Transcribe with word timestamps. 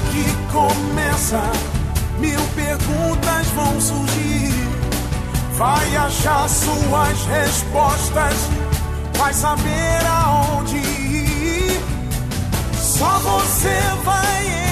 Que 0.00 0.52
começa, 0.52 1.40
mil 2.18 2.40
perguntas 2.54 3.46
vão 3.54 3.80
surgir. 3.80 4.52
Vai 5.56 5.96
achar 5.96 6.48
suas 6.48 7.26
respostas, 7.26 8.34
vai 9.16 9.32
saber 9.32 10.06
aonde 10.06 10.76
ir. 10.76 11.80
Só 12.78 13.18
você 13.18 13.80
vai 14.04 14.65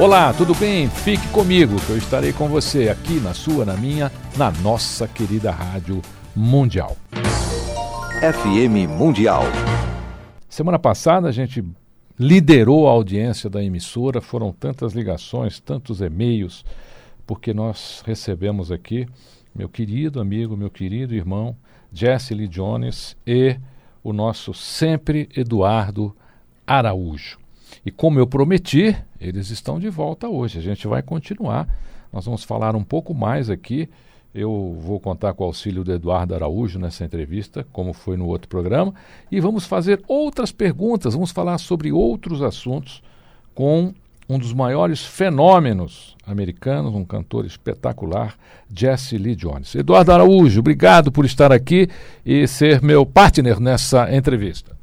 Olá, 0.00 0.32
tudo 0.32 0.54
bem? 0.54 0.88
Fique 0.88 1.26
comigo 1.30 1.74
que 1.84 1.90
eu 1.90 1.98
estarei 1.98 2.32
com 2.32 2.46
você 2.46 2.88
aqui 2.88 3.14
na 3.14 3.34
sua, 3.34 3.64
na 3.64 3.76
minha, 3.76 4.12
na 4.36 4.48
nossa 4.48 5.08
querida 5.08 5.50
Rádio 5.50 6.00
Mundial. 6.36 6.96
FM 8.20 8.88
Mundial. 8.96 9.42
Semana 10.48 10.78
passada 10.78 11.26
a 11.26 11.32
gente 11.32 11.64
liderou 12.16 12.86
a 12.86 12.92
audiência 12.92 13.50
da 13.50 13.60
emissora, 13.60 14.20
foram 14.20 14.52
tantas 14.52 14.92
ligações, 14.92 15.58
tantos 15.58 16.00
e-mails, 16.00 16.64
porque 17.26 17.52
nós 17.52 18.00
recebemos 18.06 18.70
aqui 18.70 19.04
meu 19.52 19.68
querido 19.68 20.20
amigo, 20.20 20.56
meu 20.56 20.70
querido 20.70 21.12
irmão 21.12 21.56
Jesse 21.92 22.34
Lee 22.34 22.46
Jones 22.46 23.16
e 23.26 23.58
o 24.04 24.12
nosso 24.12 24.54
sempre 24.54 25.28
Eduardo 25.36 26.14
Araújo. 26.64 27.47
E 27.84 27.90
como 27.90 28.18
eu 28.18 28.26
prometi, 28.26 28.96
eles 29.20 29.50
estão 29.50 29.78
de 29.78 29.88
volta 29.88 30.28
hoje. 30.28 30.58
A 30.58 30.62
gente 30.62 30.86
vai 30.86 31.02
continuar. 31.02 31.68
Nós 32.12 32.24
vamos 32.24 32.44
falar 32.44 32.74
um 32.74 32.84
pouco 32.84 33.14
mais 33.14 33.50
aqui. 33.50 33.88
Eu 34.34 34.76
vou 34.80 35.00
contar 35.00 35.32
com 35.34 35.42
o 35.42 35.46
auxílio 35.46 35.82
do 35.82 35.92
Eduardo 35.92 36.34
Araújo 36.34 36.78
nessa 36.78 37.04
entrevista, 37.04 37.66
como 37.72 37.92
foi 37.92 38.16
no 38.16 38.26
outro 38.26 38.48
programa, 38.48 38.94
e 39.32 39.40
vamos 39.40 39.64
fazer 39.64 40.02
outras 40.06 40.52
perguntas, 40.52 41.14
vamos 41.14 41.30
falar 41.30 41.56
sobre 41.58 41.90
outros 41.90 42.42
assuntos 42.42 43.02
com 43.54 43.92
um 44.28 44.38
dos 44.38 44.52
maiores 44.52 45.04
fenômenos 45.04 46.14
americanos, 46.26 46.94
um 46.94 47.04
cantor 47.04 47.46
espetacular, 47.46 48.36
Jesse 48.72 49.16
Lee 49.16 49.34
Jones. 49.34 49.74
Eduardo 49.74 50.12
Araújo, 50.12 50.60
obrigado 50.60 51.10
por 51.10 51.24
estar 51.24 51.50
aqui 51.50 51.88
e 52.24 52.46
ser 52.46 52.82
meu 52.82 53.06
partner 53.06 53.58
nessa 53.58 54.14
entrevista. 54.14 54.77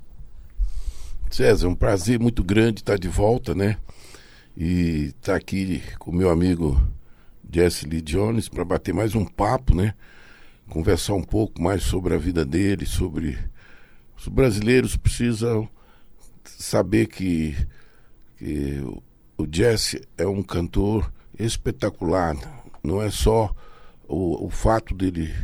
César, 1.36 1.68
é 1.68 1.70
um 1.70 1.76
prazer 1.76 2.18
muito 2.18 2.42
grande 2.42 2.80
estar 2.80 2.98
de 2.98 3.10
volta, 3.10 3.54
né? 3.54 3.76
E 4.56 5.08
estar 5.18 5.36
aqui 5.36 5.84
com 6.00 6.10
meu 6.10 6.30
amigo 6.30 6.82
Jesse 7.52 7.86
Lee 7.86 8.02
Jones 8.02 8.48
para 8.48 8.64
bater 8.64 8.94
mais 8.94 9.16
um 9.16 9.26
papo, 9.26 9.76
né? 9.76 9.96
Conversar 10.70 11.14
um 11.14 11.22
pouco 11.22 11.62
mais 11.62 11.84
sobre 11.84 12.14
a 12.14 12.18
vida 12.18 12.46
dele, 12.46 12.86
sobre 12.86 13.38
os 14.18 14.30
brasileiros 14.30 14.96
precisam 14.96 15.68
saber 16.46 17.08
que, 17.08 17.54
que 18.38 18.82
o 19.38 19.46
Jesse 19.52 20.08
é 20.18 20.26
um 20.26 20.42
cantor 20.42 21.12
espetacular. 21.38 22.38
Não 22.82 23.02
é 23.02 23.12
só 23.12 23.54
o, 24.08 24.46
o 24.46 24.50
fato 24.50 24.96
dele 24.96 25.36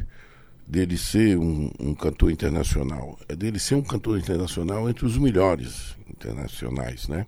dele 0.71 0.97
ser 0.97 1.37
um, 1.37 1.69
um, 1.77 1.93
cantor 1.93 2.31
internacional, 2.31 3.19
é 3.27 3.35
dele 3.35 3.59
ser 3.59 3.75
um 3.75 3.81
cantor 3.81 4.17
internacional 4.17 4.89
entre 4.89 5.05
os 5.05 5.17
melhores 5.17 5.97
internacionais, 6.09 7.09
né? 7.09 7.27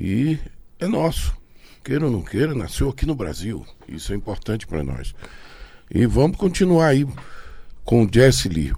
E 0.00 0.38
é 0.80 0.86
nosso, 0.86 1.36
queira 1.84 2.06
ou 2.06 2.10
não 2.10 2.22
queira, 2.22 2.54
nasceu 2.54 2.88
aqui 2.88 3.04
no 3.04 3.14
Brasil, 3.14 3.62
isso 3.86 4.10
é 4.10 4.16
importante 4.16 4.66
para 4.66 4.82
nós. 4.82 5.14
E 5.90 6.06
vamos 6.06 6.38
continuar 6.38 6.86
aí 6.86 7.06
com 7.84 8.06
o 8.06 8.08
Jesse 8.10 8.48
Lee. 8.48 8.72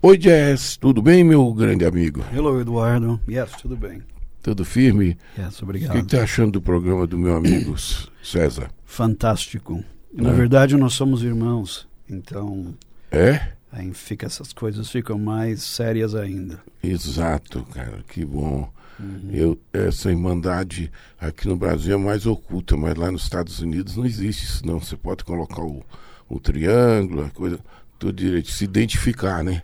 Oi 0.00 0.20
Jess, 0.20 0.76
tudo 0.76 1.02
bem, 1.02 1.24
meu 1.24 1.52
grande 1.52 1.84
amigo? 1.84 2.24
Hello, 2.32 2.60
Eduardo. 2.60 3.20
Yes, 3.28 3.50
tudo 3.60 3.76
bem. 3.76 4.00
Tudo 4.44 4.64
firme? 4.64 5.18
Yes, 5.36 5.60
obrigado. 5.60 5.90
O 5.90 5.92
que 5.94 6.04
está 6.04 6.22
achando 6.22 6.52
do 6.52 6.62
programa 6.62 7.04
do 7.04 7.18
meu 7.18 7.34
amigo 7.34 7.74
César? 8.22 8.70
Fantástico. 8.84 9.82
Na 10.12 10.30
é. 10.30 10.32
verdade, 10.34 10.76
nós 10.76 10.92
somos 10.92 11.24
irmãos, 11.24 11.88
então 12.08 12.76
é? 13.10 13.54
Aí 13.76 13.92
fica, 13.92 14.26
essas 14.26 14.52
coisas 14.52 14.88
ficam 14.88 15.18
mais 15.18 15.62
sérias 15.62 16.14
ainda. 16.14 16.60
Exato, 16.82 17.64
cara, 17.72 18.04
que 18.08 18.24
bom. 18.24 18.70
Uhum. 19.00 19.30
Eu, 19.32 19.58
essa 19.72 20.10
irmandade 20.10 20.92
aqui 21.20 21.48
no 21.48 21.56
Brasil 21.56 21.94
é 21.94 21.96
mais 21.96 22.24
oculta, 22.24 22.76
mas 22.76 22.94
lá 22.94 23.10
nos 23.10 23.24
Estados 23.24 23.58
Unidos 23.58 23.96
não 23.96 24.06
existe 24.06 24.44
isso, 24.44 24.64
não. 24.64 24.78
Você 24.78 24.96
pode 24.96 25.24
colocar 25.24 25.62
o, 25.62 25.84
o 26.28 26.38
triângulo, 26.38 27.24
a 27.24 27.30
coisa, 27.30 27.58
tudo 27.98 28.12
direito, 28.12 28.50
se 28.52 28.62
identificar, 28.62 29.42
né? 29.42 29.62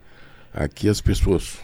Aqui 0.53 0.89
as 0.89 1.00
pessoas. 1.00 1.59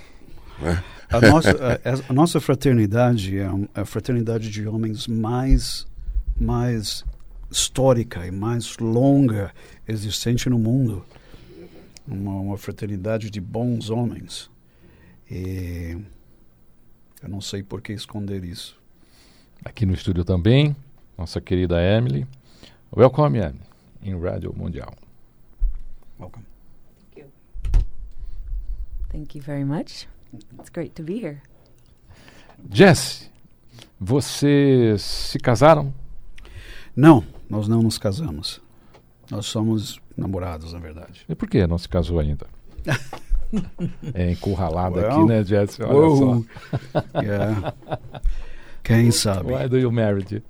Né? 0.61 0.83
A, 1.11 1.21
nossa, 1.21 1.51
a, 1.85 2.11
a, 2.11 2.13
nossa 2.13 2.41
fraternidade 2.41 3.39
é 3.39 3.51
a 3.75 3.85
fraternidade 3.85 4.51
de 4.51 4.69
homens 4.69 5.09
mais, 5.09 5.85
mais 6.41 7.05
histórica 7.51 8.25
e 8.25 8.31
mais 8.31 8.77
longa 8.79 9.51
existente 9.89 10.49
no 10.49 10.61
mundo 10.61 11.05
uma, 12.07 12.33
uma 12.33 12.57
fraternidade 12.57 13.31
de 13.31 13.41
bons 13.41 13.91
homens. 13.91 14.51
E 15.31 15.97
eu 17.23 17.29
não 17.29 17.41
sei 17.41 17.63
por 17.63 17.81
que 17.81 17.93
esconder 17.93 18.45
isso. 18.45 18.81
Aqui 19.65 19.85
no 19.85 19.95
estúdio 19.95 20.25
também, 20.25 20.77
nossa 21.19 21.41
querida 21.41 21.83
Emily. 21.83 22.27
Welcome, 22.97 23.39
Emily, 23.39 23.61
em 24.03 24.19
Rádio 24.19 24.55
Mundial. 24.57 24.95
Welcome. 26.19 26.45
Thank 27.15 27.21
you. 27.21 27.31
Thank 29.11 29.39
you 29.39 29.43
very 29.43 29.65
much. 29.65 30.07
It's 30.59 30.71
great 30.71 30.95
to 30.95 31.03
be 31.03 31.19
here. 31.19 31.43
Jesse, 32.71 33.31
vocês 33.99 35.03
se 35.03 35.39
casaram? 35.39 35.93
Não, 36.95 37.25
nós 37.49 37.69
não 37.69 37.83
nos 37.83 37.99
casamos. 37.99 38.61
Nós 39.31 39.47
somos 39.47 40.01
namorados, 40.17 40.73
na 40.73 40.79
verdade. 40.79 41.25
E 41.29 41.35
por 41.35 41.49
que 41.49 41.67
não 41.67 41.79
se 41.79 41.89
casou 41.89 42.21
ainda? 42.21 42.47
é 44.15 44.31
encurralado 44.31 44.97
well, 44.97 45.11
aqui, 45.11 45.25
né, 45.25 45.45
Jesse? 45.45 45.83
Olha 45.83 45.95
whoa. 45.95 46.45
só. 46.93 47.05
yeah. 47.21 47.75
Quem 48.83 49.11
sabe? 49.11 49.53
Why 49.53 49.69
do 49.69 49.79
you 49.79 49.91
marry? 49.91 50.25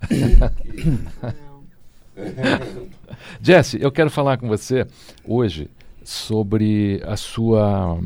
Jesse, 3.41 3.81
eu 3.81 3.91
quero 3.91 4.09
falar 4.11 4.37
com 4.37 4.47
você 4.47 4.85
hoje 5.25 5.69
sobre 6.03 7.01
a 7.05 7.17
sua 7.17 7.99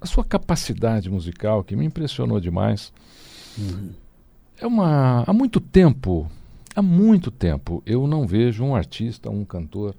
a 0.00 0.06
sua 0.06 0.24
capacidade 0.24 1.10
musical 1.10 1.62
que 1.62 1.76
me 1.76 1.84
impressionou 1.84 2.40
demais. 2.40 2.90
Uhum. 3.58 3.90
É 4.58 4.66
uma 4.66 5.24
há 5.26 5.32
muito 5.32 5.60
tempo, 5.60 6.30
há 6.74 6.82
muito 6.82 7.30
tempo 7.30 7.82
eu 7.86 8.06
não 8.06 8.26
vejo 8.26 8.64
um 8.64 8.74
artista, 8.74 9.30
um 9.30 9.44
cantor 9.44 9.94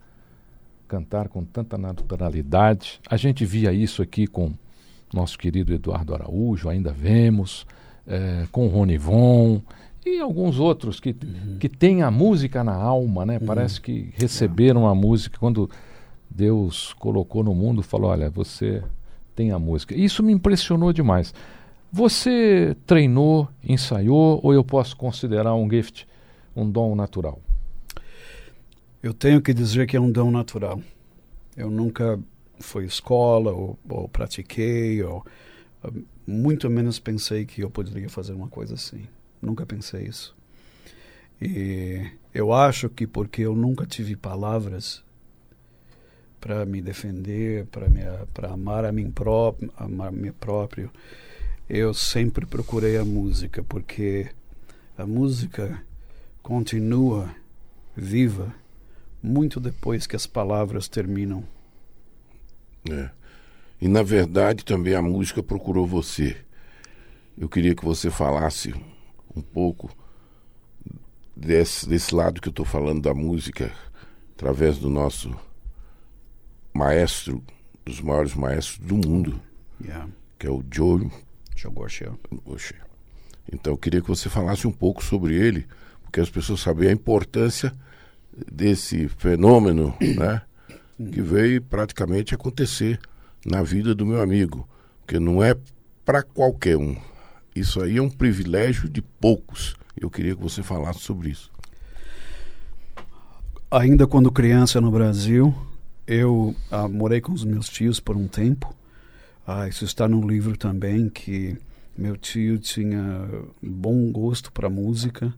cantar 0.87 1.29
com 1.29 1.43
tanta 1.43 1.77
naturalidade. 1.77 2.99
A 3.09 3.15
gente 3.15 3.45
via 3.45 3.71
isso 3.71 4.01
aqui 4.01 4.27
com 4.27 4.53
nosso 5.13 5.37
querido 5.37 5.73
Eduardo 5.73 6.13
Araújo, 6.13 6.69
ainda 6.69 6.91
vemos, 6.91 7.65
é, 8.05 8.45
com 8.51 8.67
Rony 8.67 8.97
Von 8.97 9.61
e 10.05 10.19
alguns 10.19 10.59
outros 10.59 10.99
que, 10.99 11.09
uhum. 11.09 11.57
que 11.59 11.69
têm 11.69 12.01
a 12.01 12.09
música 12.09 12.63
na 12.63 12.73
alma, 12.73 13.25
né? 13.25 13.37
Uhum. 13.37 13.45
Parece 13.45 13.79
que 13.79 14.13
receberam 14.17 14.87
a 14.87 14.95
música 14.95 15.37
quando 15.39 15.69
Deus 16.29 16.93
colocou 16.93 17.43
no 17.43 17.53
mundo, 17.53 17.83
falou: 17.83 18.09
olha, 18.09 18.29
você 18.29 18.83
tem 19.35 19.51
a 19.51 19.59
música. 19.59 19.95
Isso 19.95 20.23
me 20.23 20.33
impressionou 20.33 20.91
demais. 20.91 21.33
Você 21.91 22.75
treinou, 22.85 23.47
ensaiou, 23.63 24.39
ou 24.41 24.53
eu 24.53 24.63
posso 24.63 24.95
considerar 24.95 25.53
um 25.55 25.69
gift, 25.69 26.07
um 26.55 26.69
dom 26.69 26.95
natural? 26.95 27.41
Eu 29.01 29.13
tenho 29.13 29.41
que 29.41 29.53
dizer 29.53 29.87
que 29.87 29.97
é 29.97 29.99
um 29.99 30.11
dom 30.11 30.31
natural. 30.31 30.81
Eu 31.57 31.69
nunca 31.69 32.19
fui 32.59 32.85
escola 32.85 33.51
ou, 33.51 33.77
ou 33.89 34.07
pratiquei 34.07 35.01
ou 35.03 35.25
muito 36.25 36.69
menos 36.69 36.99
pensei 36.99 37.45
que 37.45 37.61
eu 37.61 37.69
poderia 37.69 38.09
fazer 38.09 38.33
uma 38.33 38.47
coisa 38.47 38.75
assim. 38.75 39.07
Nunca 39.41 39.65
pensei 39.65 40.05
isso. 40.05 40.35
E 41.41 42.05
eu 42.33 42.53
acho 42.53 42.87
que 42.89 43.07
porque 43.07 43.41
eu 43.41 43.55
nunca 43.55 43.85
tive 43.85 44.15
palavras 44.15 45.03
para 46.39 46.65
me 46.65 46.81
defender, 46.81 47.67
para 48.33 48.49
amar 48.49 48.85
a 48.85 48.91
mim 48.91 49.11
próprio, 49.11 49.71
amar 49.77 50.11
próprio, 50.39 50.91
eu 51.69 51.93
sempre 51.93 52.45
procurei 52.45 52.97
a 52.97 53.05
música 53.05 53.63
porque 53.63 54.29
a 54.97 55.05
música 55.05 55.81
continua 56.41 57.33
viva 57.95 58.53
muito 59.21 59.59
depois 59.59 60.07
que 60.07 60.15
as 60.15 60.25
palavras 60.25 60.87
terminam. 60.87 61.43
É. 62.89 63.09
E 63.79 63.87
na 63.87 64.03
verdade 64.03 64.65
também 64.65 64.95
a 64.95 65.01
música 65.01 65.43
procurou 65.43 65.85
você. 65.85 66.35
Eu 67.37 67.47
queria 67.47 67.75
que 67.75 67.85
você 67.85 68.09
falasse 68.09 68.73
um 69.35 69.41
pouco 69.41 69.89
desse, 71.35 71.87
desse 71.87 72.13
lado 72.13 72.41
que 72.41 72.47
eu 72.47 72.51
estou 72.51 72.65
falando 72.65 73.01
da 73.01 73.13
música, 73.13 73.71
através 74.33 74.77
do 74.77 74.89
nosso 74.89 75.35
maestro, 76.73 77.43
dos 77.85 78.01
maiores 78.01 78.33
maestros 78.35 78.77
do 78.79 78.95
mundo, 78.95 79.39
Yeah. 79.83 80.07
que 80.37 80.45
é 80.45 80.49
o 80.51 80.63
Joe. 80.71 81.09
Oxê. 82.45 82.75
Então 83.51 83.73
eu 83.73 83.77
queria 83.77 84.01
que 84.01 84.07
você 84.07 84.29
falasse 84.29 84.67
um 84.67 84.71
pouco 84.71 85.03
sobre 85.03 85.35
ele, 85.35 85.65
porque 86.11 86.19
as 86.19 86.29
pessoas 86.29 86.59
sabem 86.59 86.89
a 86.89 86.91
importância 86.91 87.73
desse 88.51 89.07
fenômeno, 89.07 89.95
né? 90.01 90.41
Que 90.97 91.21
veio 91.21 91.61
praticamente 91.61 92.35
acontecer 92.35 92.99
na 93.45 93.63
vida 93.63 93.95
do 93.95 94.05
meu 94.05 94.21
amigo, 94.21 94.67
porque 94.99 95.17
não 95.17 95.41
é 95.41 95.55
para 96.03 96.21
qualquer 96.21 96.75
um. 96.75 96.97
Isso 97.55 97.81
aí 97.81 97.97
é 97.97 98.01
um 98.01 98.09
privilégio 98.09 98.89
de 98.89 99.01
poucos. 99.01 99.77
Eu 99.99 100.09
queria 100.09 100.35
que 100.35 100.41
você 100.41 100.61
falasse 100.61 100.99
sobre 100.99 101.29
isso. 101.29 101.49
Ainda 103.71 104.05
quando 104.05 104.29
criança 104.31 104.81
no 104.81 104.91
Brasil, 104.91 105.55
eu 106.05 106.53
ah, 106.69 106.89
morei 106.89 107.21
com 107.21 107.31
os 107.31 107.45
meus 107.45 107.69
tios 107.69 108.01
por 108.01 108.17
um 108.17 108.27
tempo. 108.27 108.75
Ah, 109.47 109.65
isso 109.69 109.85
está 109.85 110.09
no 110.09 110.27
livro 110.27 110.57
também 110.57 111.07
que 111.07 111.57
meu 111.97 112.17
tio 112.17 112.59
tinha 112.59 113.29
bom 113.61 114.11
gosto 114.11 114.51
para 114.51 114.69
música 114.69 115.33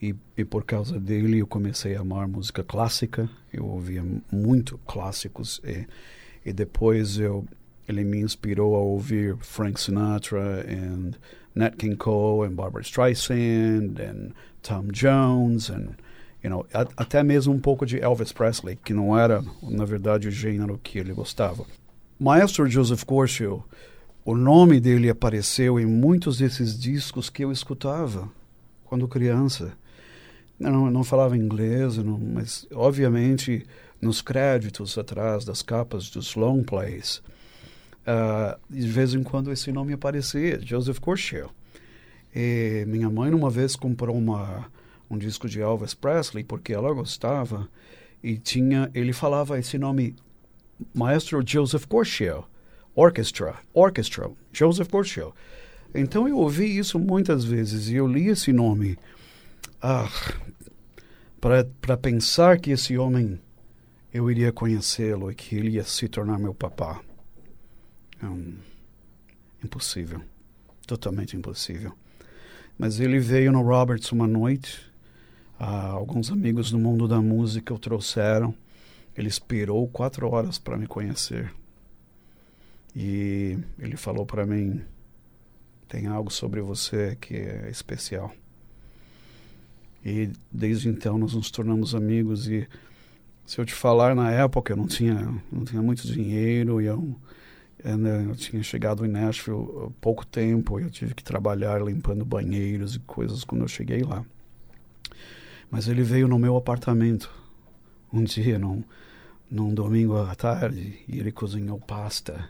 e, 0.00 0.14
e 0.36 0.44
por 0.44 0.64
causa 0.64 0.98
dele 0.98 1.38
eu 1.38 1.46
comecei 1.46 1.94
a 1.96 2.00
amar 2.00 2.26
música 2.28 2.62
clássica. 2.62 3.28
Eu 3.52 3.66
ouvia 3.66 4.02
muito 4.30 4.78
clássicos 4.86 5.60
e, 5.64 5.86
e 6.44 6.52
depois 6.52 7.18
eu 7.18 7.44
ele 7.86 8.02
me 8.02 8.18
inspirou 8.20 8.74
a 8.76 8.78
ouvir 8.78 9.36
Frank 9.40 9.78
Sinatra 9.78 10.64
and 10.66 11.12
Nat 11.54 11.76
King 11.76 11.96
Cole 11.96 12.48
and 12.48 12.54
Barbara 12.54 12.82
Streisand 12.82 13.98
and 14.00 14.30
Tom 14.62 14.84
Jones 14.90 15.68
and 15.70 15.90
you 16.42 16.50
know, 16.50 16.66
a- 16.72 16.88
até 16.96 17.22
mesmo 17.22 17.52
um 17.52 17.58
pouco 17.60 17.84
de 17.86 17.98
Elvis 18.00 18.32
Presley, 18.32 18.76
que 18.76 18.92
não 18.94 19.18
era, 19.18 19.42
na 19.62 19.84
verdade, 19.84 20.28
o 20.28 20.30
gênero 20.30 20.78
que 20.82 20.98
ele 20.98 21.12
gostava. 21.12 21.64
Maestro 22.18 22.68
Joseph 22.68 23.02
Corshell, 23.04 23.64
o 24.24 24.34
nome 24.34 24.80
dele 24.80 25.08
apareceu 25.10 25.78
em 25.80 25.86
muitos 25.86 26.38
desses 26.38 26.78
discos 26.78 27.28
que 27.30 27.44
eu 27.44 27.52
escutava 27.52 28.30
quando 28.84 29.08
criança. 29.08 29.72
Não, 30.58 30.86
eu 30.86 30.90
não 30.90 31.04
falava 31.04 31.36
inglês, 31.36 31.96
não, 31.98 32.18
mas 32.18 32.66
obviamente 32.72 33.66
nos 34.00 34.20
créditos 34.22 34.96
atrás 34.96 35.44
das 35.44 35.62
capas 35.62 36.10
dos 36.10 36.34
long 36.36 36.62
plays, 36.62 37.22
ah, 38.06 38.58
de 38.68 38.86
vez 38.86 39.14
em 39.14 39.22
quando 39.22 39.50
esse 39.50 39.72
nome 39.72 39.92
aparecia, 39.92 40.60
Joseph 40.60 40.98
Corshell. 40.98 41.50
E 42.34 42.84
minha 42.86 43.08
mãe 43.08 43.32
uma 43.32 43.50
vez 43.50 43.76
comprou 43.76 44.16
uma 44.16 44.66
um 45.10 45.18
disco 45.18 45.48
de 45.48 45.60
Elvis 45.60 45.94
Presley 45.94 46.42
porque 46.42 46.72
ela 46.72 46.92
gostava 46.92 47.68
e 48.22 48.36
tinha 48.36 48.90
ele 48.94 49.12
falava 49.12 49.58
esse 49.58 49.78
nome 49.78 50.16
Maestro 50.92 51.42
Joseph 51.46 51.84
Corshell 51.86 52.44
Orchestra 52.94 53.54
Orchestra 53.72 54.30
Joseph 54.52 54.88
Corshell 54.88 55.34
então 55.94 56.26
eu 56.26 56.38
ouvi 56.38 56.76
isso 56.76 56.98
muitas 56.98 57.44
vezes 57.44 57.88
e 57.88 57.96
eu 57.96 58.06
li 58.06 58.28
esse 58.28 58.52
nome 58.52 58.98
ah, 59.84 60.08
para 61.40 61.96
pensar 61.96 62.58
que 62.58 62.70
esse 62.70 62.96
homem 62.96 63.40
eu 64.12 64.30
iria 64.30 64.52
conhecê-lo 64.52 65.30
e 65.30 65.34
que 65.34 65.56
ele 65.56 65.70
ia 65.70 65.84
se 65.84 66.08
tornar 66.08 66.38
meu 66.38 66.54
papá 66.54 67.00
Hum, 68.22 68.56
impossível 69.62 70.22
totalmente 70.86 71.36
impossível 71.36 71.94
mas 72.78 72.98
ele 73.00 73.18
veio 73.18 73.52
no 73.52 73.62
Roberts 73.62 74.10
uma 74.12 74.26
noite. 74.26 74.92
Ah, 75.58 75.90
alguns 75.90 76.30
amigos 76.30 76.70
do 76.70 76.78
mundo 76.78 77.06
da 77.06 77.20
música 77.20 77.72
o 77.72 77.78
trouxeram. 77.78 78.54
Ele 79.16 79.28
esperou 79.28 79.86
quatro 79.88 80.28
horas 80.28 80.58
para 80.58 80.76
me 80.76 80.86
conhecer. 80.86 81.54
E 82.94 83.58
ele 83.78 83.96
falou 83.96 84.26
para 84.26 84.44
mim: 84.44 84.82
tem 85.88 86.06
algo 86.06 86.30
sobre 86.30 86.60
você 86.60 87.16
que 87.20 87.36
é 87.36 87.70
especial. 87.70 88.32
E 90.04 90.30
desde 90.52 90.88
então 90.88 91.16
nós 91.18 91.34
nos 91.34 91.50
tornamos 91.50 91.94
amigos. 91.94 92.46
E 92.48 92.68
se 93.46 93.58
eu 93.58 93.64
te 93.64 93.74
falar, 93.74 94.14
na 94.14 94.30
época 94.30 94.72
eu 94.72 94.76
não 94.76 94.86
tinha, 94.86 95.34
não 95.50 95.64
tinha 95.64 95.82
muito 95.82 96.06
dinheiro 96.06 96.80
e 96.80 96.86
eu 96.86 97.16
né, 97.84 98.24
eu 98.26 98.34
tinha 98.34 98.62
chegado 98.62 99.04
em 99.04 99.08
Nashville 99.08 99.66
há 99.86 99.90
pouco 100.00 100.24
tempo, 100.24 100.80
eu 100.80 100.88
tive 100.88 101.14
que 101.14 101.22
trabalhar 101.22 101.82
limpando 101.82 102.24
banheiros 102.24 102.94
e 102.94 102.98
coisas 103.00 103.44
quando 103.44 103.60
eu 103.60 103.68
cheguei 103.68 104.02
lá. 104.02 104.24
Mas 105.70 105.86
ele 105.86 106.02
veio 106.02 106.26
no 106.26 106.38
meu 106.38 106.56
apartamento 106.56 107.30
um 108.10 108.24
dia, 108.24 108.58
num, 108.58 108.82
num 109.50 109.74
domingo 109.74 110.16
à 110.16 110.34
tarde, 110.34 110.98
e 111.06 111.18
ele 111.18 111.30
cozinhou 111.30 111.78
pasta 111.78 112.48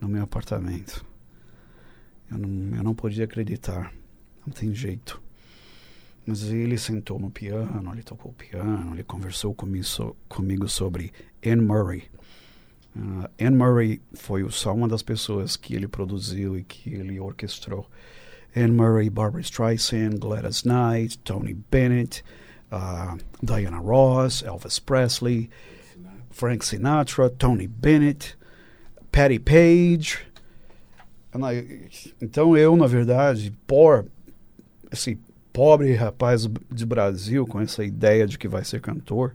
no 0.00 0.08
meu 0.08 0.22
apartamento. 0.22 1.04
Eu 2.30 2.38
não, 2.38 2.76
eu 2.76 2.82
não 2.84 2.94
podia 2.94 3.24
acreditar, 3.24 3.92
não 4.46 4.52
tem 4.52 4.72
jeito. 4.72 5.20
Mas 6.26 6.44
ele 6.44 6.78
sentou 6.78 7.18
no 7.18 7.30
piano, 7.30 7.92
ele 7.92 8.02
tocou 8.02 8.30
o 8.30 8.34
piano, 8.34 8.94
ele 8.94 9.02
conversou 9.02 9.54
comigo, 9.54 10.16
comigo 10.28 10.68
sobre 10.68 11.12
Anne 11.44 11.62
Murray. 11.62 12.04
Uh, 12.94 13.28
Anne 13.40 13.56
Murray 13.56 14.02
foi 14.14 14.48
só 14.50 14.74
uma 14.74 14.88
das 14.88 15.02
pessoas 15.02 15.56
que 15.56 15.74
ele 15.74 15.88
produziu 15.88 16.58
e 16.58 16.64
que 16.64 16.92
ele 16.92 17.18
orquestrou. 17.18 17.88
Anne 18.54 18.72
Murray, 18.72 19.08
Barbara 19.08 19.42
Streisand, 19.42 20.18
Gladys 20.18 20.64
Knight, 20.64 21.18
Tony 21.20 21.54
Bennett, 21.54 22.22
uh, 22.70 23.18
Diana 23.42 23.78
Ross, 23.78 24.42
Elvis 24.42 24.78
Presley, 24.78 25.48
Frank 26.30 26.64
Sinatra, 26.64 27.30
Tony 27.30 27.66
Bennett, 27.66 28.36
Patty 29.10 29.38
Page. 29.38 30.18
Então 32.20 32.56
eu, 32.56 32.76
na 32.76 32.86
verdade, 32.86 33.52
por 33.66 34.06
esse 34.90 35.18
pobre 35.52 35.94
rapaz 35.94 36.48
de 36.70 36.86
Brasil 36.86 37.46
com 37.46 37.60
essa 37.60 37.84
ideia 37.84 38.26
de 38.26 38.38
que 38.38 38.48
vai 38.48 38.64
ser 38.64 38.80
cantor, 38.80 39.34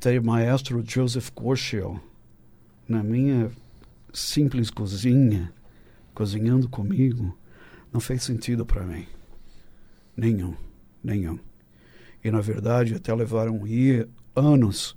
ter 0.00 0.20
maestro 0.20 0.82
Joseph 0.86 1.30
Corshell 1.30 2.00
na 2.88 3.02
minha 3.02 3.50
simples 4.12 4.70
cozinha, 4.70 5.52
cozinhando 6.14 6.68
comigo, 6.68 7.36
não 7.92 8.00
fez 8.00 8.22
sentido 8.22 8.64
para 8.64 8.84
mim. 8.84 9.06
Nenhum, 10.16 10.54
nenhum. 11.02 11.38
E 12.24 12.30
na 12.30 12.40
verdade 12.40 12.94
até 12.94 13.14
levaram 13.14 13.62
anos 14.34 14.96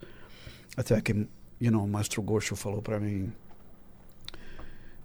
até 0.76 1.00
que, 1.02 1.14
you 1.60 1.70
know, 1.70 1.84
o 1.84 1.88
Maestro 1.88 2.22
Gorcho 2.22 2.56
falou 2.56 2.82
para 2.82 3.00
mim: 3.00 3.32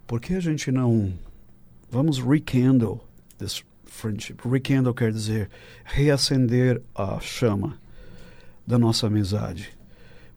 por 0.06 0.20
que 0.20 0.34
a 0.34 0.40
gente 0.40 0.70
não 0.70 1.12
vamos 1.90 2.18
rekindle 2.18 3.00
this 3.38 3.64
friendship? 3.96 4.36
Rekindle 4.44 4.94
quer 4.94 5.12
dizer 5.12 5.50
reacender 5.84 6.82
a 6.94 7.18
chama 7.20 7.78
da 8.66 8.78
nossa 8.78 9.06
amizade 9.06 9.76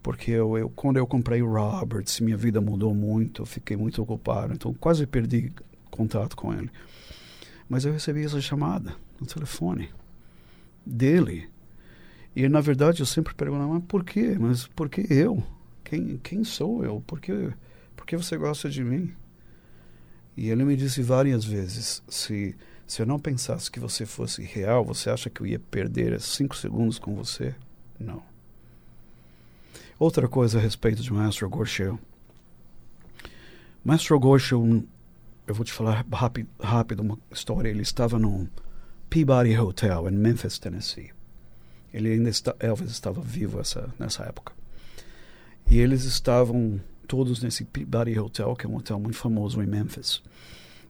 porque 0.01 0.31
eu, 0.31 0.57
eu, 0.57 0.69
quando 0.69 0.97
eu 0.97 1.05
comprei 1.05 1.41
o 1.41 1.51
Roberts, 1.51 2.19
minha 2.19 2.37
vida 2.37 2.61
mudou 2.61 2.93
muito, 2.95 3.41
eu 3.41 3.45
fiquei 3.45 3.75
muito 3.75 4.01
ocupado, 4.01 4.53
então 4.53 4.73
quase 4.73 5.05
perdi 5.05 5.51
contato 5.91 6.35
com 6.35 6.53
ele. 6.53 6.69
Mas 7.67 7.85
eu 7.85 7.93
recebi 7.93 8.23
essa 8.23 8.41
chamada 8.41 8.95
no 9.19 9.27
telefone 9.27 9.89
dele. 10.85 11.49
E 12.35 12.47
na 12.47 12.61
verdade 12.61 13.01
eu 13.01 13.05
sempre 13.05 13.33
perguntava, 13.33 13.67
mas 13.73 13.83
por 13.83 14.03
quê? 14.03 14.37
Mas 14.39 14.67
por 14.67 14.89
que 14.89 15.05
eu? 15.13 15.43
Quem, 15.83 16.17
quem 16.17 16.43
sou 16.43 16.83
eu? 16.83 17.03
Por 17.05 17.19
que, 17.19 17.51
por 17.95 18.05
que 18.05 18.15
você 18.15 18.37
gosta 18.37 18.69
de 18.69 18.83
mim? 18.83 19.13
E 20.37 20.49
ele 20.49 20.63
me 20.63 20.77
disse 20.77 21.01
várias 21.01 21.43
vezes, 21.43 22.01
se, 22.07 22.55
se 22.89 23.03
eu 23.03 23.05
não 23.05 23.19
pensasse 23.19 23.69
que 23.69 23.79
você 23.79 24.03
fosse 24.03 24.41
real, 24.41 24.83
você 24.83 25.11
acha 25.11 25.29
que 25.29 25.41
eu 25.41 25.45
ia 25.45 25.59
perder 25.59 26.19
cinco 26.19 26.57
segundos 26.57 26.97
com 26.97 27.13
você? 27.13 27.53
Não. 27.99 28.23
Outra 29.99 30.27
coisa 30.27 30.57
a 30.57 30.61
respeito 30.61 31.03
de 31.03 31.13
Maestro 31.13 31.47
Gorsheu. 31.47 31.99
Maestro 33.85 34.19
Gorsheu, 34.19 34.83
eu 35.45 35.53
vou 35.53 35.63
te 35.63 35.71
falar 35.71 36.03
rápido, 36.11 36.49
rápido 36.59 37.01
uma 37.01 37.19
história. 37.31 37.69
Ele 37.69 37.83
estava 37.83 38.17
no 38.17 38.49
Peabody 39.07 39.55
Hotel 39.55 40.09
em 40.09 40.15
Memphis, 40.15 40.57
Tennessee. 40.57 41.11
Ele 41.93 42.13
ainda 42.13 42.29
está, 42.31 42.55
Elvis 42.59 42.89
estava 42.89 43.21
vivo 43.21 43.59
essa, 43.59 43.93
nessa 43.99 44.23
época. 44.23 44.51
E 45.69 45.77
eles 45.77 46.05
estavam 46.05 46.81
todos 47.07 47.43
nesse 47.43 47.65
Peabody 47.65 48.17
Hotel, 48.17 48.55
que 48.55 48.65
é 48.65 48.69
um 48.69 48.77
hotel 48.77 48.99
muito 48.99 49.17
famoso 49.17 49.61
em 49.61 49.67
Memphis. 49.67 50.23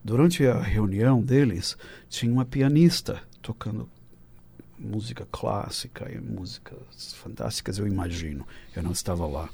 Durante 0.03 0.45
a 0.45 0.59
reunião 0.59 1.21
deles, 1.21 1.77
tinha 2.07 2.31
uma 2.31 2.45
pianista 2.45 3.21
tocando 3.41 3.89
música 4.77 5.27
clássica 5.29 6.09
e 6.11 6.19
músicas 6.19 7.13
fantásticas, 7.13 7.77
eu 7.77 7.85
imagino. 7.85 8.47
Eu 8.75 8.81
não 8.81 8.91
estava 8.91 9.27
lá. 9.27 9.49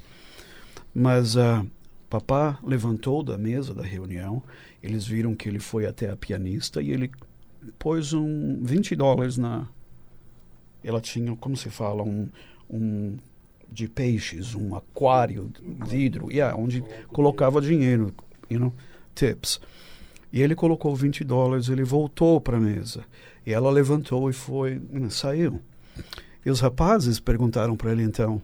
Mas 0.94 1.36
uh, 1.36 1.66
papá 2.10 2.60
levantou 2.64 3.24
da 3.24 3.38
mesa 3.38 3.74
da 3.74 3.84
reunião, 3.84 4.42
eles 4.82 5.06
viram 5.06 5.36
que 5.36 5.50
ele 5.50 5.60
foi 5.60 5.86
até 5.86 6.10
a 6.10 6.16
pianista 6.16 6.82
e 6.82 6.92
ele 6.92 7.12
pôs 7.80 8.14
um 8.14 8.64
20 8.64 8.96
dólares 8.96 9.38
na. 9.38 9.68
Ela 10.84 11.02
tinha, 11.02 11.36
como 11.36 11.58
se 11.58 11.70
fala, 11.72 12.04
um, 12.04 12.30
um 12.70 13.18
de 13.72 13.88
peixes, 13.88 14.54
um 14.54 14.76
aquário, 14.76 15.52
vidro, 15.88 16.32
yeah, 16.32 16.56
onde 16.56 16.84
colocava 17.08 17.60
dinheiro, 17.60 18.14
you 18.50 18.60
know, 18.60 18.74
tips. 19.16 19.60
E 20.36 20.42
ele 20.42 20.54
colocou 20.54 20.94
20 20.94 21.24
dólares, 21.24 21.70
ele 21.70 21.86
voltou 21.86 22.42
para 22.42 22.58
a 22.58 22.60
mesa. 22.60 23.06
E 23.46 23.54
ela 23.54 23.72
levantou 23.72 24.30
e 24.30 24.34
foi, 24.34 24.82
saiu. 25.10 25.62
E 26.46 26.50
os 26.50 26.60
rapazes 26.60 27.22
perguntaram 27.22 27.78
para 27.78 27.94
ele 27.94 28.04
então: 28.04 28.42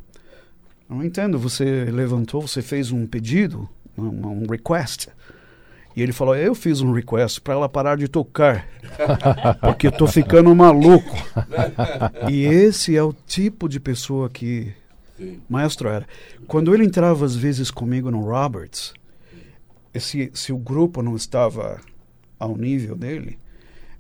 Não 0.89 1.03
entendo, 1.03 1.37
você 1.37 1.83
levantou, 1.91 2.47
você 2.47 2.61
fez 2.61 2.93
um 2.93 3.05
pedido, 3.05 3.67
um, 3.97 4.05
um 4.05 4.47
request. 4.49 5.09
E 5.93 6.01
ele 6.01 6.13
falou: 6.13 6.33
Eu 6.33 6.55
fiz 6.55 6.79
um 6.79 6.93
request 6.93 7.41
para 7.41 7.55
ela 7.55 7.67
parar 7.67 7.97
de 7.97 8.07
tocar, 8.07 8.65
porque 9.59 9.87
eu 9.87 9.91
tô 9.91 10.07
ficando 10.07 10.55
maluco. 10.55 11.17
e 12.31 12.45
esse 12.45 12.95
é 12.95 13.03
o 13.03 13.11
tipo 13.11 13.67
de 13.67 13.81
pessoa 13.81 14.29
que 14.29 14.73
maestro 15.49 15.89
era. 15.89 16.07
Quando 16.47 16.73
ele 16.73 16.85
entrava 16.85 17.25
às 17.25 17.35
vezes 17.35 17.69
comigo 17.69 18.09
no 18.09 18.21
Roberts, 18.21 18.93
esse, 19.93 20.31
se 20.33 20.53
o 20.53 20.57
grupo 20.57 21.01
não 21.01 21.15
estava 21.15 21.79
ao 22.39 22.55
nível 22.55 22.95
dele, 22.95 23.37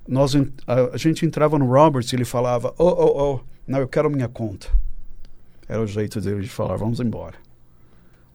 nós, 0.07 0.33
a, 0.35 0.93
a, 0.93 0.97
gente 0.97 1.25
entrava 1.25 1.59
no 1.59 1.65
Roberts 1.65 2.11
e 2.11 2.15
ele 2.15 2.25
falava, 2.25 2.73
oh, 2.77 2.83
oh, 2.85 3.33
oh, 3.33 3.39
não, 3.67 3.79
eu 3.79 3.87
quero 3.87 4.09
minha 4.09 4.27
conta. 4.27 4.67
Era 5.67 5.81
o 5.81 5.87
jeito 5.87 6.19
dele 6.19 6.41
de 6.41 6.49
falar, 6.49 6.75
vamos 6.75 6.99
embora. 6.99 7.35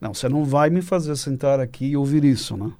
Não, 0.01 0.15
você 0.15 0.29
não 0.29 0.45
vai 0.45 0.71
me 0.71 0.83
fazer 0.83 1.17
sentar 1.17 1.61
aqui 1.61 1.87
e 1.87 1.97
ouvir 1.97 2.25
isso, 2.25 2.57
né? 2.57 2.73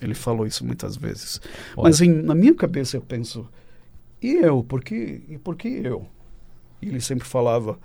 Ele 0.00 0.14
falou 0.14 0.46
isso 0.46 0.64
muitas 0.64 0.96
vezes. 0.96 1.40
Olha. 1.76 1.84
Mas 1.84 2.00
em, 2.00 2.10
na 2.10 2.34
minha 2.34 2.54
cabeça 2.54 2.96
eu 2.96 3.00
penso, 3.00 3.48
e 4.20 4.32
eu? 4.34 4.62
Por 4.62 4.82
que, 4.82 5.22
e 5.28 5.38
por 5.38 5.56
que 5.56 5.68
eu? 5.68 6.06
E 6.80 6.88
ele 6.88 7.00
sempre 7.00 7.26
falava, 7.26 7.78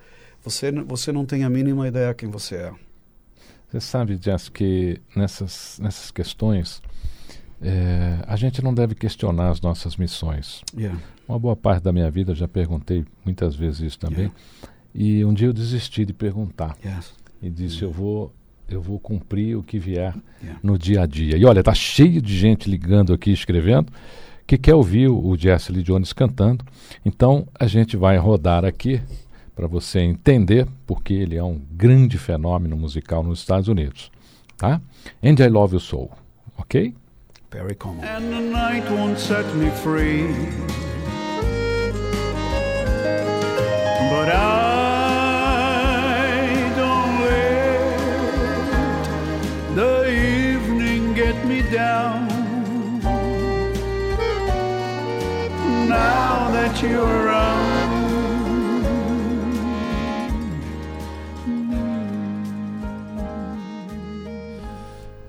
você, 0.43 0.71
você 0.71 1.11
não 1.11 1.25
tem 1.25 1.43
a 1.43 1.49
mínima 1.49 1.87
ideia 1.87 2.13
quem 2.13 2.29
você 2.29 2.55
é. 2.55 2.73
Você 3.67 3.81
sabe, 3.81 4.17
Jess, 4.21 4.47
que 4.49 5.01
nessas, 5.15 5.77
nessas 5.81 6.09
questões 6.09 6.81
é, 7.61 8.19
a 8.25 8.35
gente 8.35 8.63
não 8.63 8.73
deve 8.73 8.95
questionar 8.95 9.49
as 9.49 9.59
nossas 9.59 9.97
missões. 9.97 10.61
Yeah. 10.75 10.99
Uma 11.27 11.37
boa 11.37 11.55
parte 11.55 11.83
da 11.83 11.91
minha 11.91 12.09
vida, 12.09 12.33
já 12.33 12.47
perguntei 12.47 13.05
muitas 13.25 13.55
vezes 13.55 13.81
isso 13.81 13.99
também, 13.99 14.31
yeah. 14.95 15.19
e 15.21 15.25
um 15.25 15.33
dia 15.33 15.47
eu 15.47 15.53
desisti 15.53 16.05
de 16.05 16.13
perguntar. 16.13 16.77
Yes. 16.83 17.13
E 17.41 17.49
disse, 17.49 17.83
eu 17.83 17.91
vou 17.91 18.33
eu 18.69 18.81
vou 18.81 18.99
cumprir 18.99 19.57
o 19.57 19.63
que 19.63 19.79
vier 19.79 20.13
yeah. 20.41 20.59
no 20.61 20.77
dia 20.77 21.01
a 21.01 21.05
dia. 21.05 21.37
E 21.37 21.45
olha, 21.45 21.63
tá 21.63 21.73
cheio 21.73 22.21
de 22.21 22.37
gente 22.37 22.69
ligando 22.69 23.13
aqui, 23.13 23.31
escrevendo, 23.31 23.91
que 24.45 24.57
quer 24.57 24.75
ouvir 24.75 25.07
o, 25.07 25.25
o 25.25 25.37
Jesse 25.37 25.71
Lee 25.71 25.83
Jones 25.83 26.11
cantando. 26.11 26.65
Então, 27.05 27.47
a 27.57 27.65
gente 27.65 27.95
vai 27.95 28.17
rodar 28.17 28.65
aqui 28.65 29.01
para 29.57 29.65
você 29.65 30.01
entender 30.01 30.67
porque 30.85 31.15
ele 31.15 31.35
é 31.35 31.43
um 31.43 31.59
grande 31.71 32.19
fenômeno 32.19 32.77
musical 32.77 33.23
nos 33.23 33.39
Estados 33.39 33.67
Unidos. 33.67 34.11
Tá? 34.55 34.79
And 35.23 35.43
I 35.43 35.47
Love 35.47 35.73
You 35.73 35.79
Soul, 35.79 36.11
ok? 36.59 36.93
Very 37.51 37.73
common. 37.73 38.03
And 38.03 38.29
the 38.29 38.39
night 38.39 38.87
won't 38.91 39.19
set 39.19 39.45
me 39.55 39.71
free. 39.71 40.86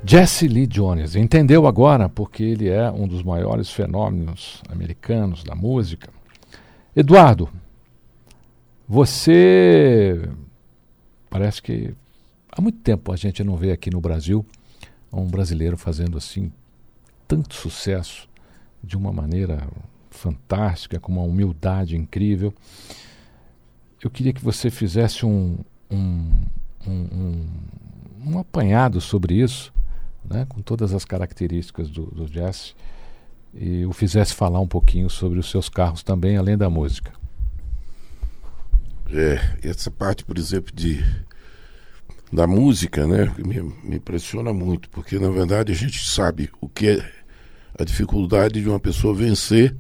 Jesse 0.09 0.49
Lee 0.49 0.67
Jones. 0.67 1.15
Entendeu 1.15 1.67
agora 1.67 2.09
porque 2.09 2.43
ele 2.43 2.67
é 2.67 2.91
um 2.91 3.07
dos 3.07 3.23
maiores 3.23 3.71
fenômenos 3.71 4.63
americanos 4.71 5.45
da 5.45 5.55
música. 5.55 6.09
Eduardo, 6.97 7.47
você 8.89 10.27
parece 11.29 11.61
que 11.61 11.95
há 12.51 12.59
muito 12.59 12.79
tempo 12.79 13.13
a 13.13 13.17
gente 13.17 13.45
não 13.45 13.55
vê 13.55 13.71
aqui 13.71 13.91
no 13.91 14.01
Brasil 14.01 14.47
um 15.13 15.27
brasileiro 15.27 15.77
fazendo 15.77 16.17
assim 16.17 16.51
tanto 17.27 17.53
sucesso 17.53 18.27
de 18.83 18.97
uma 18.97 19.13
maneira 19.13 19.69
fantástica, 20.09 20.99
com 20.99 21.13
uma 21.13 21.23
humildade 21.23 21.99
incrível. 21.99 22.55
Eu 24.03 24.09
queria 24.09 24.33
que 24.33 24.43
você 24.43 24.71
fizesse 24.71 25.27
um, 25.27 25.59
um, 25.91 26.33
um, 26.87 26.93
um, 27.13 27.47
um 28.27 28.39
apanhado 28.39 29.03
sobre 29.03 29.35
isso 29.35 29.71
né, 30.29 30.47
com 30.49 30.61
todas 30.61 30.93
as 30.93 31.05
características 31.05 31.91
do, 31.91 32.07
do 32.07 32.27
jazz, 32.27 32.75
e 33.55 33.85
o 33.87 33.93
fizesse 33.93 34.35
falar 34.35 34.61
um 34.61 34.69
pouquinho 34.69 35.09
sobre 35.09 35.39
os 35.39 35.51
seus 35.51 35.69
carros 35.69 36.03
também, 36.03 36.37
além 36.37 36.57
da 36.57 36.69
música. 36.69 37.13
É, 39.11 39.41
essa 39.63 39.91
parte, 39.91 40.25
por 40.25 40.37
exemplo, 40.37 40.73
de 40.75 41.03
da 42.31 42.47
música, 42.47 43.07
né, 43.07 43.33
me, 43.39 43.63
me 43.83 43.97
impressiona 43.97 44.53
muito, 44.53 44.91
porque 44.91 45.19
na 45.19 45.31
verdade 45.31 45.73
a 45.73 45.75
gente 45.75 46.07
sabe 46.07 46.51
o 46.61 46.69
que 46.69 46.89
é 46.89 47.13
a 47.79 47.85
dificuldade 47.85 48.61
de 48.61 48.69
uma 48.69 48.79
pessoa 48.79 49.15
vencer 49.15 49.75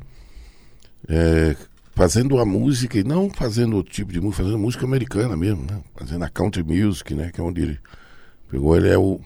é, 1.07 1.55
fazendo 1.95 2.39
a 2.39 2.47
música 2.47 2.99
e 2.99 3.05
não 3.05 3.29
fazendo 3.29 3.77
outro 3.77 3.93
tipo 3.93 4.13
de 4.13 4.21
música, 4.21 4.45
fazendo 4.45 4.59
música 4.59 4.87
americana 4.87 5.37
mesmo, 5.37 5.67
né? 5.71 5.83
fazendo 5.95 6.25
a 6.25 6.29
country 6.29 6.63
music, 6.63 7.15
né, 7.15 7.31
que 7.31 7.41
é 7.41 7.45
onde 7.45 7.63
ele 7.63 7.79
pegou, 8.51 8.77
ele 8.77 8.89
é 8.89 8.97
o 8.97 9.21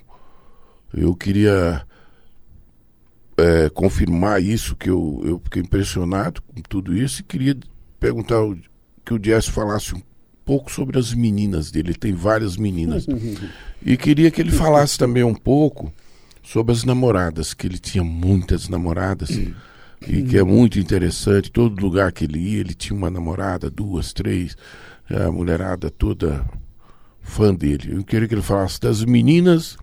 eu 0.95 1.15
queria 1.15 1.87
é, 3.37 3.69
confirmar 3.71 4.43
isso, 4.43 4.77
que 4.77 4.91
eu, 4.91 5.23
eu 5.25 5.41
fiquei 5.45 5.63
impressionado 5.63 6.43
com 6.43 6.61
tudo 6.63 6.97
isso 6.97 7.21
e 7.21 7.25
queria 7.25 7.57
perguntar 7.99 8.39
que 9.05 9.15
o 9.15 9.21
Jess 9.23 9.49
falasse 9.49 9.95
um 9.95 10.03
pouco 10.45 10.71
sobre 10.71 10.99
as 10.99 11.15
meninas 11.15 11.71
dele. 11.71 11.91
Ele 11.91 11.99
tem 11.99 12.13
várias 12.13 12.57
meninas. 12.57 13.07
e 13.85 13.97
queria 13.97 14.31
que 14.31 14.41
ele 14.41 14.51
falasse 14.51 14.99
também 14.99 15.25
um 15.25 15.35
pouco 15.35 15.93
sobre 16.43 16.73
as 16.73 16.85
namoradas, 16.85 17.55
que 17.55 17.67
ele 17.67 17.79
tinha 17.79 18.05
muitas 18.05 18.69
namoradas. 18.69 19.31
e 20.07 20.23
que 20.23 20.37
é 20.37 20.43
muito 20.43 20.79
interessante. 20.79 21.51
Todo 21.51 21.81
lugar 21.81 22.13
que 22.13 22.25
ele 22.25 22.39
ia, 22.39 22.61
ele 22.61 22.75
tinha 22.75 22.97
uma 22.97 23.11
namorada, 23.11 23.71
duas, 23.71 24.13
três. 24.13 24.57
A 25.09 25.31
mulherada 25.31 25.91
toda 25.91 26.45
fã 27.21 27.55
dele. 27.55 27.95
Eu 27.95 28.05
queria 28.05 28.27
que 28.27 28.35
ele 28.35 28.43
falasse 28.43 28.81
das 28.81 29.05
meninas 29.05 29.77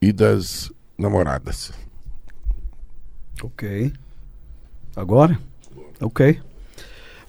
e 0.00 0.12
das 0.12 0.72
namoradas. 0.96 1.72
Ok. 3.42 3.92
Agora? 4.96 5.38
Ok. 6.00 6.40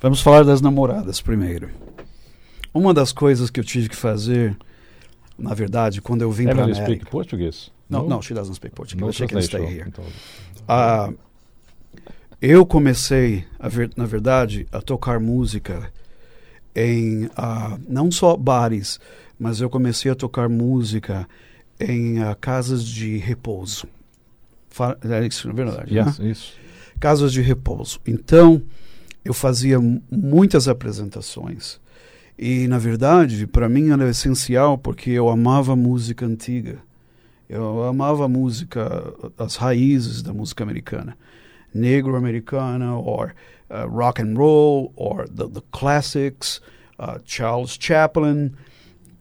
Vamos 0.02 0.22
falar 0.22 0.44
das 0.44 0.62
namoradas 0.62 1.22
primeiro. 1.22 1.70
Uma 2.74 2.94
das 2.94 3.12
coisas 3.12 3.50
que 3.50 3.60
eu 3.60 3.64
tive 3.64 3.90
que 3.90 3.96
fazer, 3.96 4.56
na 5.38 5.54
verdade, 5.54 6.02
quando 6.02 6.22
eu 6.22 6.32
vim 6.32 6.46
para 6.46 6.62
a 6.62 6.64
América... 6.64 6.86
speak 6.86 7.06
português? 7.08 7.72
No, 7.90 8.08
no, 8.08 8.22
she 8.22 8.34
doesn't 8.34 8.56
speak 8.56 8.76
Portuguese. 8.76 9.06
No, 9.06 9.12
she 9.12 9.28
can 9.28 9.42
stay 9.42 9.66
here. 9.66 9.92
Uh, 10.68 11.18
eu 12.40 12.66
comecei, 12.66 13.46
ver, 13.68 13.90
na 13.98 14.06
verdade, 14.06 14.68
a 14.72 14.80
tocar 14.80 15.20
música 15.20 15.92
em 16.76 17.26
uh, 17.26 17.80
não 17.88 18.12
só 18.12 18.38
bares, 18.38 19.00
mas 19.40 19.60
eu 19.60 19.70
comecei 19.70 20.12
a 20.12 20.16
tocar 20.16 20.48
música 20.48 21.28
em 21.80 22.22
uh, 22.22 22.36
casas 22.40 22.84
de 22.84 23.18
repouso. 23.18 23.88
É 25.10 25.26
isso, 25.26 25.50
é 25.50 25.54
verdade. 25.54 25.98
Yes, 25.98 26.20
né? 26.20 26.30
Isso. 26.30 26.54
Casas 27.00 27.32
de 27.32 27.42
repouso. 27.42 28.00
Então, 28.06 28.62
eu 29.24 29.34
fazia 29.34 29.80
muitas 30.10 30.68
apresentações 30.68 31.80
E, 32.38 32.68
na 32.68 32.78
verdade, 32.78 33.46
para 33.46 33.68
mim 33.68 33.90
ela 33.90 34.06
é 34.06 34.10
essencial 34.10 34.78
porque 34.78 35.12
eu 35.12 35.28
amava 35.30 35.76
música 35.76 36.26
antiga. 36.26 36.80
Eu 37.50 37.84
amava 37.84 38.26
a 38.26 38.28
música, 38.28 39.14
as 39.38 39.56
raízes 39.56 40.22
da 40.22 40.32
música 40.32 40.64
americana. 40.64 41.18
Negro 41.74 42.16
americana, 42.16 42.96
or 42.96 43.34
uh, 43.70 43.88
rock 43.88 44.22
and 44.22 44.36
roll, 44.36 44.94
or 44.96 45.28
the, 45.28 45.48
the 45.48 45.62
classics, 45.72 46.62
uh, 47.00 47.20
Charles 47.26 47.78
Chaplin, 47.80 48.52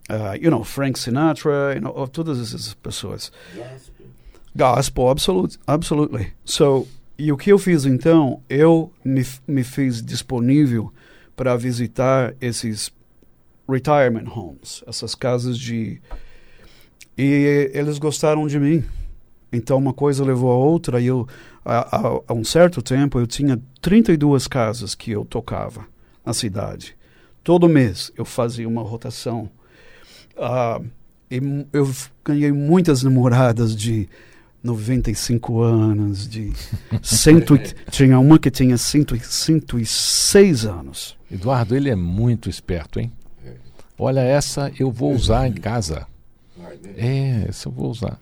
uh, 0.08 0.34
you 0.40 0.50
know, 0.50 0.64
Frank 0.64 0.98
Sinatra, 0.98 1.74
you 1.74 1.80
know, 1.80 2.06
todas 2.08 2.38
essas 2.40 2.74
pessoas. 2.74 3.30
Gospel, 4.56 5.08
absolute, 5.08 5.58
absolutely. 5.66 6.32
So, 6.44 6.86
e 7.18 7.30
o 7.30 7.36
que 7.36 7.50
eu 7.52 7.58
fiz 7.58 7.84
então? 7.84 8.42
Eu 8.48 8.92
me, 9.04 9.24
me 9.46 9.62
fiz 9.62 10.02
disponível 10.02 10.92
para 11.36 11.56
visitar 11.56 12.34
esses 12.40 12.92
retirement 13.68 14.28
homes, 14.28 14.82
essas 14.86 15.14
casas 15.14 15.58
de. 15.58 16.00
E 17.16 17.70
eles 17.72 17.98
gostaram 17.98 18.46
de 18.46 18.58
mim. 18.58 18.84
Então 19.52 19.78
uma 19.78 19.92
coisa 19.92 20.24
levou 20.24 20.50
a 20.50 20.56
outra. 20.56 21.00
E 21.00 21.06
eu, 21.06 21.26
há 21.64 22.32
um 22.32 22.44
certo 22.44 22.80
tempo, 22.80 23.18
eu 23.18 23.26
tinha 23.26 23.60
32 23.80 24.46
casas 24.46 24.94
que 24.94 25.10
eu 25.10 25.24
tocava 25.24 25.86
na 26.24 26.32
cidade. 26.32 26.96
Todo 27.42 27.68
mês 27.68 28.12
eu 28.16 28.24
fazia 28.24 28.68
uma 28.68 28.82
rotação. 28.82 29.50
E 31.30 31.40
eu 31.72 31.90
ganhei 32.24 32.52
muitas 32.52 33.02
namoradas 33.02 33.76
de 33.76 34.08
95 34.62 35.62
anos, 35.62 36.28
de 36.28 36.52
cento, 37.02 37.58
tinha 37.90 38.18
uma 38.18 38.38
que 38.38 38.50
tinha 38.50 38.76
cento, 38.78 39.16
106 39.18 40.64
anos. 40.64 41.16
Eduardo, 41.30 41.76
ele 41.76 41.90
é 41.90 41.96
muito 41.96 42.48
esperto, 42.48 42.98
hein? 42.98 43.12
Olha, 43.98 44.20
essa 44.20 44.72
eu 44.78 44.90
vou 44.92 45.12
usar 45.12 45.48
em 45.48 45.52
casa. 45.52 46.06
É, 46.96 47.46
essa 47.48 47.68
eu 47.68 47.72
vou 47.72 47.90
usar. 47.90 48.18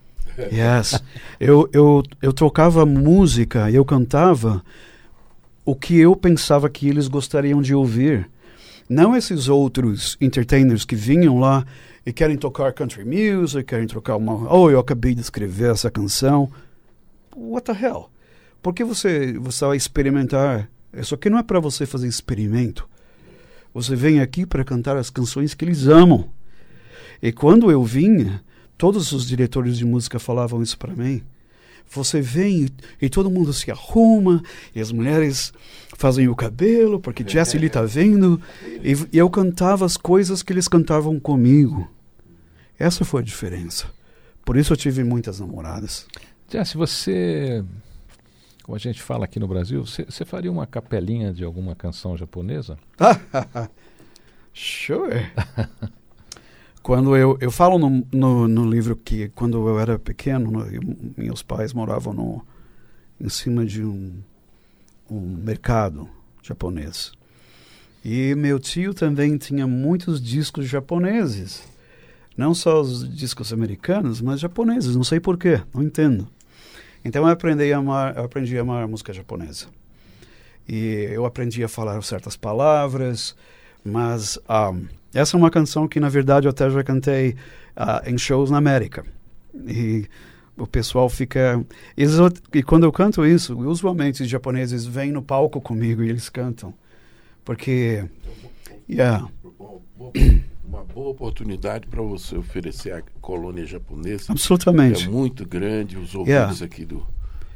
Yes. 0.52 1.02
Eu, 1.38 1.68
eu, 1.72 2.02
eu 2.20 2.32
tocava 2.32 2.84
música, 2.86 3.70
eu 3.70 3.84
cantava 3.84 4.62
o 5.64 5.74
que 5.74 5.98
eu 5.98 6.14
pensava 6.14 6.68
que 6.70 6.88
eles 6.88 7.08
gostariam 7.08 7.60
de 7.60 7.74
ouvir. 7.74 8.28
Não 8.88 9.16
esses 9.16 9.48
outros 9.48 10.16
entertainers 10.20 10.84
que 10.84 10.94
vinham 10.94 11.38
lá 11.38 11.66
e 12.06 12.12
querem 12.12 12.36
tocar 12.36 12.72
country 12.72 13.04
music, 13.04 13.64
querem 13.64 13.88
tocar 13.88 14.14
uma. 14.14 14.54
Oh, 14.54 14.70
eu 14.70 14.78
acabei 14.78 15.12
de 15.12 15.20
escrever 15.20 15.72
essa 15.72 15.90
canção. 15.90 16.48
What 17.34 17.64
the 17.64 17.84
hell? 17.84 18.08
Por 18.62 18.72
que 18.72 18.84
você, 18.84 19.32
você 19.32 19.64
vai 19.66 19.76
experimentar? 19.76 20.70
Isso 20.94 21.16
aqui 21.16 21.28
não 21.28 21.36
é 21.36 21.42
para 21.42 21.58
você 21.58 21.84
fazer 21.84 22.06
experimento. 22.06 22.88
Você 23.74 23.96
vem 23.96 24.20
aqui 24.20 24.46
para 24.46 24.64
cantar 24.64 24.96
as 24.96 25.10
canções 25.10 25.52
que 25.52 25.64
eles 25.64 25.88
amam. 25.88 26.30
E 27.20 27.32
quando 27.32 27.72
eu 27.72 27.82
vinha, 27.82 28.40
todos 28.78 29.10
os 29.10 29.26
diretores 29.26 29.76
de 29.76 29.84
música 29.84 30.20
falavam 30.20 30.62
isso 30.62 30.78
para 30.78 30.94
mim. 30.94 31.22
Você 31.90 32.20
vem 32.20 32.66
e, 33.00 33.06
e, 33.06 33.08
todo 33.08 33.30
mundo 33.30 33.52
se 33.52 33.70
arruma, 33.70 34.42
e 34.74 34.80
as 34.80 34.90
mulheres 34.90 35.52
fazem 35.96 36.28
o 36.28 36.34
cabelo, 36.34 37.00
porque 37.00 37.24
Jesse 37.26 37.56
está 37.58 37.82
vendo. 37.84 38.40
E, 38.82 38.92
e 39.12 39.18
eu 39.18 39.28
cantava 39.28 39.84
as 39.84 39.96
coisas 39.96 40.42
que 40.42 40.52
eles 40.52 40.68
cantavam 40.68 41.18
comigo. 41.18 41.95
Essa 42.78 43.04
foi 43.04 43.22
a 43.22 43.24
diferença. 43.24 43.86
Por 44.44 44.56
isso 44.56 44.72
eu 44.72 44.76
tive 44.76 45.02
muitas 45.02 45.40
namoradas. 45.40 46.06
Jesse, 46.48 46.76
você, 46.76 47.64
como 48.62 48.76
a 48.76 48.78
gente 48.78 49.02
fala 49.02 49.24
aqui 49.24 49.40
no 49.40 49.48
Brasil, 49.48 49.84
você, 49.84 50.04
você 50.04 50.24
faria 50.24 50.50
uma 50.52 50.66
capelinha 50.66 51.32
de 51.32 51.42
alguma 51.42 51.74
canção 51.74 52.16
japonesa? 52.16 52.78
sure. 54.54 55.32
quando 56.82 57.16
eu, 57.16 57.36
eu 57.40 57.50
falo 57.50 57.78
no, 57.78 58.06
no, 58.12 58.46
no, 58.46 58.70
livro 58.70 58.94
que 58.94 59.28
quando 59.30 59.68
eu 59.68 59.80
era 59.80 59.98
pequeno, 59.98 60.52
no, 60.52 60.60
eu, 60.66 60.80
meus 61.16 61.42
pais 61.42 61.72
moravam 61.72 62.12
no, 62.12 62.46
em 63.20 63.28
cima 63.28 63.66
de 63.66 63.82
um, 63.82 64.22
um 65.10 65.20
mercado 65.20 66.08
japonês. 66.40 67.10
E 68.04 68.36
meu 68.36 68.60
tio 68.60 68.94
também 68.94 69.36
tinha 69.36 69.66
muitos 69.66 70.22
discos 70.22 70.68
japoneses. 70.68 71.64
Não 72.36 72.54
só 72.54 72.80
os 72.80 73.08
discos 73.16 73.52
americanos, 73.52 74.20
mas 74.20 74.40
japoneses. 74.40 74.94
Não 74.94 75.04
sei 75.04 75.18
porquê, 75.18 75.60
não 75.74 75.82
entendo. 75.82 76.28
Então 77.04 77.22
eu 77.22 77.28
aprendi 77.28 77.72
a 77.72 77.78
amar, 77.78 78.18
aprendi 78.18 78.58
a 78.58 78.60
amar 78.60 78.86
música 78.86 79.12
japonesa. 79.12 79.66
E 80.68 81.08
eu 81.10 81.24
aprendi 81.24 81.62
a 81.64 81.68
falar 81.68 82.02
certas 82.02 82.36
palavras, 82.36 83.36
mas 83.84 84.38
um, 84.48 84.86
essa 85.14 85.36
é 85.36 85.38
uma 85.38 85.50
canção 85.50 85.86
que 85.86 86.00
na 86.00 86.08
verdade 86.08 86.46
eu 86.46 86.50
até 86.50 86.68
já 86.68 86.82
cantei 86.82 87.36
uh, 87.76 88.08
em 88.08 88.18
shows 88.18 88.50
na 88.50 88.58
América. 88.58 89.04
E 89.54 90.06
o 90.56 90.66
pessoal 90.66 91.08
fica. 91.08 91.64
E 92.52 92.62
quando 92.62 92.84
eu 92.84 92.92
canto 92.92 93.24
isso, 93.24 93.56
usualmente 93.56 94.22
os 94.22 94.28
japoneses 94.28 94.84
vêm 94.84 95.12
no 95.12 95.22
palco 95.22 95.60
comigo 95.60 96.02
e 96.02 96.10
eles 96.10 96.28
cantam. 96.28 96.74
Porque. 97.44 98.04
Yeah 98.88 99.26
uma 100.76 100.84
boa 100.84 101.08
oportunidade 101.08 101.86
para 101.86 102.02
você 102.02 102.36
oferecer 102.36 102.92
a 102.92 103.02
colônia 103.20 103.64
japonesa. 103.64 104.30
Absolutamente. 104.30 105.06
é 105.06 105.08
muito 105.08 105.46
grande, 105.46 105.96
os 105.96 106.14
ouvintes 106.14 106.60
yeah. 106.60 106.64
aqui 106.64 106.84
do, 106.84 107.06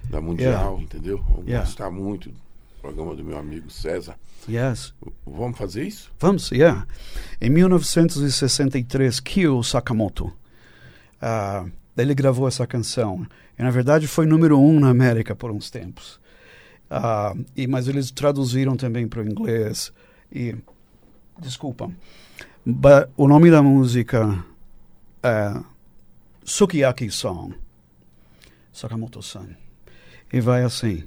da 0.09 0.20
Mundial, 0.20 0.52
yeah. 0.52 0.83
entendeu? 0.83 1.18
Vão 1.18 1.44
yeah. 1.44 1.66
gostar 1.66 1.90
muito 1.90 2.30
do 2.30 2.40
programa 2.80 3.14
do 3.14 3.22
meu 3.22 3.38
amigo 3.38 3.70
César. 3.70 4.16
Yes. 4.48 4.94
Vamos 5.26 5.59
fazer 5.59 5.87
isso? 5.87 6.11
Vamos, 6.18 6.50
yeah. 6.50 6.87
Em 7.40 7.50
1963, 7.50 9.20
Kyo 9.20 9.62
Sakamoto, 9.62 10.33
uh, 11.22 11.70
ele 11.96 12.14
gravou 12.14 12.48
essa 12.48 12.66
canção. 12.66 13.26
E, 13.59 13.62
na 13.62 13.70
verdade, 13.70 14.06
foi 14.06 14.24
número 14.24 14.59
um 14.59 14.80
na 14.80 14.88
América 14.88 15.37
por 15.37 15.50
uns 15.50 15.68
tempos. 15.68 16.18
Uh, 16.90 17.44
e, 17.54 17.66
mas 17.66 17.87
eles 17.87 18.11
traduziram 18.11 18.78
também 18.78 19.06
para 19.06 19.20
o 19.20 19.28
inglês. 19.28 19.92
E, 20.33 20.56
desculpa, 21.38 21.90
But, 22.66 23.09
o 23.16 23.27
nome 23.27 23.51
da 23.51 23.62
música 23.62 24.44
é 25.23 25.55
Sukiyaki 26.44 27.11
Song, 27.11 27.55
Sakamoto-san. 28.73 29.49
E 30.33 30.40
vai 30.40 30.62
assim. 30.62 31.05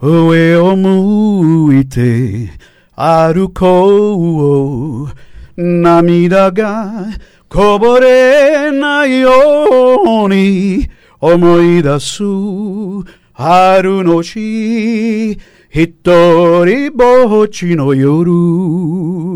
Ue 0.00 0.56
o 0.56 0.76
muite 0.76 2.50
arukou 2.96 5.08
namida 5.56 6.50
ga 6.50 7.10
koborenai 7.48 9.20
you 9.20 10.28
ni 10.28 10.88
omoidasu 11.20 13.04
haru 13.34 14.02
no 14.02 14.22
shi 14.22 15.36
hitori 15.74 16.90
bochi 16.90 17.76
no 17.76 17.92
yoru 17.92 19.31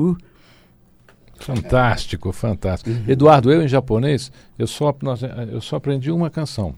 Fantástico, 1.46 2.32
fantástico. 2.32 2.90
Uhum. 2.90 3.04
Eduardo, 3.06 3.52
eu 3.52 3.62
em 3.62 3.68
japonês, 3.68 4.32
eu 4.58 4.66
só, 4.66 4.94
nós, 5.02 5.20
eu 5.22 5.60
só 5.60 5.76
aprendi 5.76 6.10
uma 6.10 6.28
canção. 6.28 6.74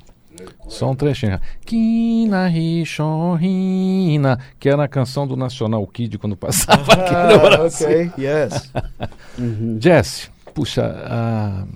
Só 0.68 0.90
um 0.90 0.94
trechinho. 0.94 1.40
Kina 1.64 2.48
Hishorina, 2.50 4.38
que 4.58 4.68
era 4.68 4.84
a 4.84 4.88
canção 4.88 5.26
do 5.26 5.36
National 5.36 5.84
Kid 5.86 6.18
quando 6.18 6.36
passava 6.36 6.92
aqui 6.92 7.10
no 7.12 7.18
ah, 7.18 7.38
Brasil. 7.38 7.88
Ok, 7.88 8.12
yes. 8.18 8.72
uhum. 9.38 9.78
Jesse, 9.80 10.30
puxa, 10.54 10.84
a 10.84 11.66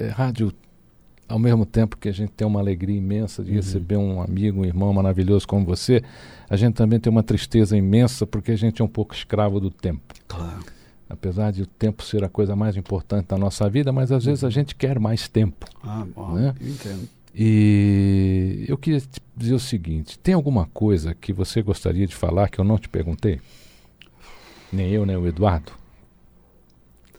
é, 0.00 0.08
rádio, 0.08 0.52
ao 1.28 1.38
mesmo 1.38 1.66
tempo 1.66 1.96
que 1.96 2.08
a 2.08 2.12
gente 2.12 2.32
tem 2.32 2.46
uma 2.46 2.60
alegria 2.60 2.96
imensa 2.96 3.44
de 3.44 3.50
uhum. 3.50 3.56
receber 3.56 3.96
um 3.96 4.20
amigo, 4.20 4.62
um 4.62 4.64
irmão 4.64 4.92
maravilhoso 4.92 5.46
como 5.46 5.64
você, 5.64 6.02
a 6.48 6.56
gente 6.56 6.74
também 6.74 6.98
tem 6.98 7.10
uma 7.10 7.22
tristeza 7.22 7.76
imensa 7.76 8.26
porque 8.26 8.52
a 8.52 8.56
gente 8.56 8.80
é 8.80 8.84
um 8.84 8.88
pouco 8.88 9.14
escravo 9.14 9.60
do 9.60 9.70
tempo. 9.70 10.02
Claro 10.26 10.77
apesar 11.08 11.50
de 11.50 11.62
o 11.62 11.66
tempo 11.66 12.02
ser 12.02 12.22
a 12.22 12.28
coisa 12.28 12.54
mais 12.54 12.76
importante 12.76 13.28
da 13.28 13.38
nossa 13.38 13.68
vida, 13.68 13.92
mas 13.92 14.12
às 14.12 14.24
vezes 14.24 14.44
a 14.44 14.50
gente 14.50 14.74
quer 14.74 14.98
mais 14.98 15.28
tempo. 15.28 15.66
Ah, 15.82 16.06
bom, 16.14 16.34
né? 16.34 16.54
entendo. 16.60 17.08
E 17.34 18.64
eu 18.68 18.76
queria 18.76 19.00
te 19.00 19.20
dizer 19.36 19.54
o 19.54 19.60
seguinte: 19.60 20.18
tem 20.18 20.34
alguma 20.34 20.66
coisa 20.66 21.14
que 21.14 21.32
você 21.32 21.62
gostaria 21.62 22.06
de 22.06 22.14
falar 22.14 22.48
que 22.48 22.58
eu 22.58 22.64
não 22.64 22.78
te 22.78 22.88
perguntei? 22.88 23.40
Nem 24.72 24.90
eu, 24.90 25.06
nem 25.06 25.16
o 25.16 25.26
Eduardo? 25.26 25.72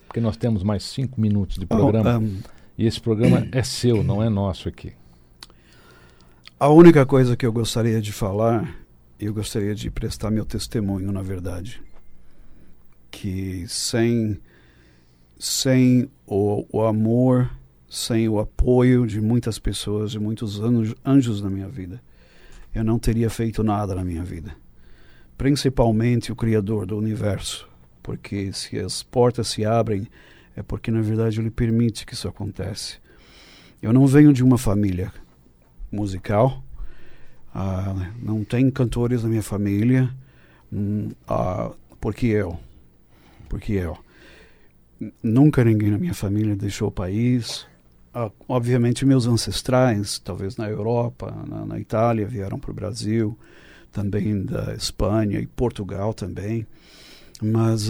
Porque 0.05 0.19
nós 0.19 0.37
temos 0.37 0.63
mais 0.63 0.83
cinco 0.83 1.19
minutos 1.19 1.57
de 1.57 1.65
programa. 1.65 2.17
Oh, 2.17 2.21
um, 2.21 2.39
e 2.77 2.85
esse 2.85 2.99
programa 2.99 3.47
é 3.51 3.63
seu, 3.63 4.03
não 4.03 4.23
é 4.23 4.29
nosso 4.29 4.67
aqui. 4.67 4.93
A 6.59 6.69
única 6.69 7.05
coisa 7.05 7.37
que 7.37 7.45
eu 7.45 7.53
gostaria 7.53 8.01
de 8.01 8.11
falar, 8.11 8.75
eu 9.19 9.33
gostaria 9.33 9.73
de 9.73 9.89
prestar 9.89 10.29
meu 10.31 10.45
testemunho, 10.45 11.11
na 11.11 11.21
verdade 11.21 11.81
que 13.11 13.65
sem, 13.67 14.39
sem 15.37 16.09
o, 16.25 16.65
o 16.71 16.85
amor, 16.85 17.49
sem 17.89 18.29
o 18.29 18.39
apoio 18.39 19.07
de 19.07 19.19
muitas 19.19 19.57
pessoas, 19.57 20.11
de 20.11 20.19
muitos 20.19 20.59
anjos, 20.59 20.95
anjos 21.05 21.41
na 21.41 21.49
minha 21.49 21.67
vida, 21.67 22.01
eu 22.73 22.83
não 22.83 22.99
teria 22.99 23.29
feito 23.29 23.63
nada 23.63 23.95
na 23.95 24.03
minha 24.03 24.23
vida. 24.23 24.55
Principalmente 25.37 26.31
o 26.31 26.35
Criador 26.35 26.85
do 26.85 26.97
universo, 26.97 27.67
porque 28.03 28.53
se 28.53 28.77
as 28.77 29.01
portas 29.01 29.47
se 29.47 29.65
abrem, 29.65 30.07
é 30.55 30.61
porque 30.61 30.91
na 30.91 31.01
verdade 31.01 31.39
ele 31.39 31.49
permite 31.49 32.05
que 32.05 32.13
isso 32.13 32.27
aconteça. 32.27 32.97
Eu 33.81 33.93
não 33.93 34.05
venho 34.05 34.33
de 34.33 34.43
uma 34.43 34.57
família 34.57 35.11
musical, 35.91 36.63
uh, 37.55 38.13
não 38.21 38.43
tem 38.43 38.69
cantores 38.69 39.23
na 39.23 39.29
minha 39.29 39.41
família, 39.41 40.13
uh, 40.71 41.75
porque 41.99 42.27
eu, 42.27 42.59
porque 43.49 43.73
eu. 43.73 43.97
Nunca 45.23 45.63
ninguém 45.63 45.91
na 45.91 45.97
minha 45.97 46.13
família 46.13 46.55
deixou 46.55 46.87
o 46.87 46.91
país. 46.91 47.67
Uh, 48.15 48.31
obviamente 48.47 49.05
meus 49.05 49.27
ancestrais, 49.27 50.19
talvez 50.19 50.55
na 50.57 50.69
Europa, 50.69 51.35
na, 51.47 51.65
na 51.65 51.79
Itália, 51.79 52.25
vieram 52.25 52.59
para 52.59 52.71
o 52.71 52.73
Brasil, 52.73 53.37
também 53.91 54.43
da 54.43 54.73
Espanha 54.73 55.39
e 55.39 55.47
Portugal 55.47 56.13
também. 56.13 56.65
Mas 57.41 57.89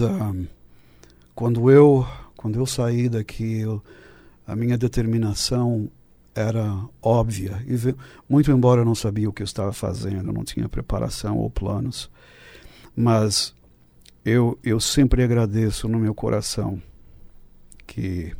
quando 1.34 1.70
eu 1.70 2.06
quando 2.40 2.58
eu 2.58 2.64
saí 2.64 3.06
daqui, 3.06 3.60
eu, 3.60 3.82
a 4.46 4.56
minha 4.56 4.78
determinação 4.78 5.90
era 6.34 6.74
óbvia. 7.02 7.62
E 7.66 7.76
muito 8.26 8.50
embora 8.50 8.80
eu 8.80 8.84
não 8.86 8.94
sabia 8.94 9.28
o 9.28 9.32
que 9.32 9.42
eu 9.42 9.44
estava 9.44 9.74
fazendo, 9.74 10.32
não 10.32 10.42
tinha 10.42 10.66
preparação 10.66 11.36
ou 11.36 11.50
planos, 11.50 12.10
mas 12.96 13.54
eu, 14.24 14.58
eu 14.62 14.80
sempre 14.80 15.22
agradeço 15.22 15.88
no 15.88 15.98
meu 15.98 16.14
coração 16.14 16.80
que, 17.86 18.32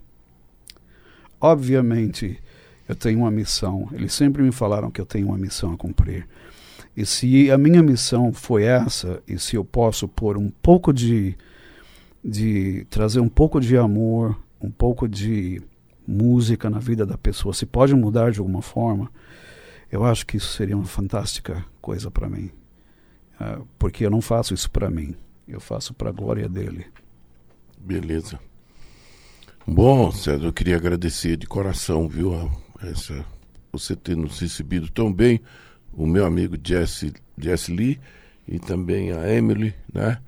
obviamente, 1.40 2.40
eu 2.88 2.95
tenho 2.95 3.21
uma 3.21 3.31
missão. 3.31 3.88
Eles 3.93 4.12
sempre 4.12 4.43
me 4.43 4.53
falaram 4.53 4.90
que 4.90 5.01
eu 5.01 5.07
tenho 5.07 5.29
uma 5.29 5.38
missão 5.38 5.73
a 5.73 5.77
cumprir. 5.77 6.29
E 6.97 7.07
se 7.07 7.51
a 7.51 7.59
minha 7.59 7.83
missão 7.83 8.33
foi 8.33 8.64
essa, 8.64 9.23
e 9.27 9.38
se 9.38 9.57
eu 9.57 9.64
posso 9.64 10.07
pôr 10.09 10.37
um 10.37 10.51
pouco 10.51 10.93
de 10.93 11.37
de 12.23 12.87
trazer 12.90 13.21
um 13.21 13.29
pouco 13.29 13.61
de 13.61 13.77
amor, 13.77 14.38
um 14.61 14.71
pouco 14.71 15.09
de 15.09 15.62
música 16.07 16.69
na 16.69 16.79
vida 16.79 17.07
da 17.07 17.16
pessoa, 17.16 17.55
se 17.55 17.64
pode 17.64 17.95
mudar 17.95 18.31
de 18.31 18.38
alguma 18.38 18.62
forma, 18.62 19.11
eu 19.90 20.05
acho 20.05 20.27
que 20.27 20.37
isso 20.37 20.53
seria 20.53 20.77
uma 20.77 20.85
fantástica 20.85 21.64
coisa 21.81 22.11
para 22.11 22.29
mim. 22.29 22.51
Uh, 23.40 23.66
porque 23.79 24.05
eu 24.05 24.11
não 24.11 24.21
faço 24.21 24.53
isso 24.53 24.71
para 24.71 24.90
mim, 24.90 25.14
eu 25.53 25.61
faço 25.61 25.95
para 25.95 26.11
a 26.11 26.13
glória 26.13 26.49
dele. 26.49 26.87
Beleza. 27.79 28.39
Bom, 29.67 30.11
César, 30.11 30.47
eu 30.47 30.53
queria 30.53 30.77
agradecer 30.77 31.37
de 31.37 31.47
coração, 31.47 32.09
viu, 32.09 32.51
essa, 32.83 33.25
você 33.73 33.95
ter 33.95 34.17
nos 34.17 34.41
recebido 34.41 34.91
tão 34.91 35.13
bem, 35.13 35.41
o 35.93 36.07
meu 36.07 36.25
amigo 36.25 36.57
Jesse, 36.63 37.13
Jesse 37.39 37.73
Lee 37.73 38.01
e 38.49 38.59
também 38.59 39.13
a 39.13 39.33
Emily, 39.33 39.75
né? 39.93 40.19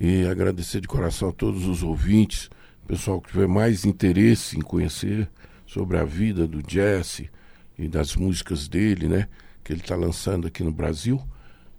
e 0.00 0.26
agradecer 0.26 0.80
de 0.80 0.88
coração 0.88 1.28
a 1.28 1.32
todos 1.32 1.66
os 1.66 1.82
ouvintes, 1.82 2.50
pessoal 2.86 3.20
que 3.20 3.30
tiver 3.30 3.46
mais 3.46 3.84
interesse 3.84 4.56
em 4.56 4.60
conhecer 4.60 5.28
sobre 5.66 5.98
a 5.98 6.04
vida 6.04 6.46
do 6.46 6.62
Jesse 6.66 7.30
e 7.78 7.88
das 7.88 8.14
músicas 8.16 8.68
dele, 8.68 9.08
né, 9.08 9.28
que 9.62 9.72
ele 9.72 9.80
está 9.80 9.96
lançando 9.96 10.46
aqui 10.46 10.62
no 10.62 10.72
Brasil, 10.72 11.22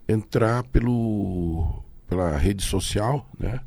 entrar 0.08 0.64
pelo 0.64 1.84
pela 2.08 2.38
rede 2.38 2.64
social, 2.64 3.30
né? 3.40 3.62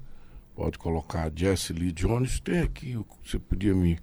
Pode 0.55 0.79
colocar 0.79 1.31
Jesse 1.35 1.73
Lee 1.73 1.93
Jones. 1.93 2.41
Tem 2.41 2.61
aqui, 2.61 2.99
você 3.25 3.39
podia 3.39 3.75
me, 3.75 3.99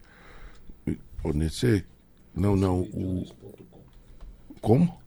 me 0.86 0.98
fornecer? 1.18 1.86
Não, 2.34 2.56
não, 2.56 2.82
o 2.82 3.26
como? 4.62 4.98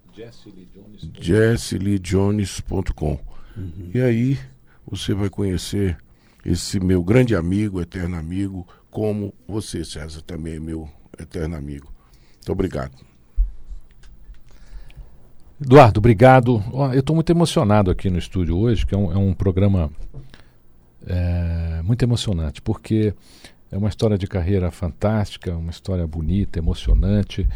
JesseLeeJones.com. 1.21 3.19
Uhum. 3.57 3.91
E 3.95 4.01
aí 4.01 4.39
você 4.87 5.15
vai 5.15 5.29
conhecer 5.29 5.99
esse 6.45 6.79
meu 6.81 7.03
grande 7.03 7.35
amigo, 7.35 7.81
eterno 7.81 8.17
amigo, 8.17 8.67
como 8.91 9.35
você, 9.47 9.85
César, 9.85 10.23
também 10.23 10.55
é 10.55 10.61
meu 10.61 10.89
eterno 11.19 11.57
amigo. 11.57 11.93
Muito 12.37 12.53
obrigado. 12.53 13.08
Eduardo, 15.61 15.99
obrigado. 15.99 16.63
Eu 16.93 17.01
estou 17.01 17.15
muito 17.17 17.31
emocionado 17.31 17.91
aqui 17.91 18.09
no 18.09 18.19
estúdio 18.19 18.57
hoje, 18.57 18.87
que 18.87 18.95
é 18.95 18.99
um, 18.99 19.13
é 19.13 19.17
um 19.17 19.33
programa 19.33 19.91
é, 21.07 21.83
muito 21.83 22.03
emocionante, 22.03 22.63
porque 22.63 23.13
é 23.71 23.77
uma 23.77 23.89
história 23.89 24.17
de 24.17 24.27
carreira 24.27 24.71
fantástica, 24.71 25.57
uma 25.57 25.71
história 25.71 26.07
bonita, 26.07 26.59
emocionante, 26.59 27.47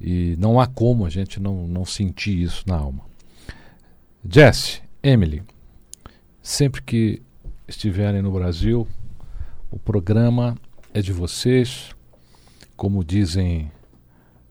e 0.00 0.34
não 0.38 0.60
há 0.60 0.66
como 0.66 1.06
a 1.06 1.10
gente 1.10 1.40
não, 1.40 1.68
não 1.68 1.84
sentir 1.84 2.42
isso 2.42 2.64
na 2.66 2.76
alma. 2.76 3.02
Jesse, 4.28 4.82
Emily, 5.02 5.42
Sempre 6.44 6.82
que 6.82 7.22
estiverem 7.66 8.20
no 8.20 8.30
Brasil, 8.30 8.86
o 9.70 9.78
programa 9.78 10.58
é 10.92 11.00
de 11.00 11.10
vocês. 11.10 11.94
Como 12.76 13.02
dizem 13.02 13.72